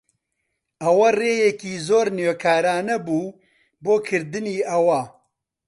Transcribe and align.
ئەوە 0.83 1.07
ڕێیەکی 1.19 1.73
زۆر 1.87 2.07
نوێکارانە 2.17 2.97
بوو 3.05 3.35
بۆ 3.83 3.93
کردنی 4.07 4.57
ئەوە. 4.69 5.01